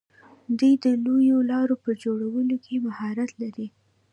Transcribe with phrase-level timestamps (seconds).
[0.59, 3.67] دوی د لویو لارو په جوړولو کې مهارت لري.